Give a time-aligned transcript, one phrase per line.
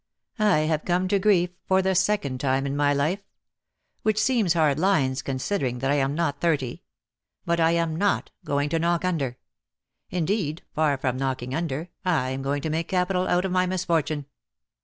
[0.39, 3.19] "I have come to grief for the second time in my life
[4.01, 6.81] —•which seems hard lines considering that I am not thirty—
[7.45, 9.37] but I am not going to knock under.
[10.09, 14.25] Indeed, far from knocking under, I am going to make capital out of my misfortune.